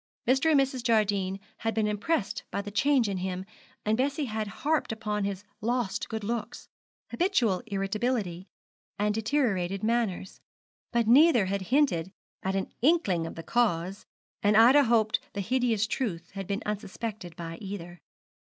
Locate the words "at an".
12.41-12.73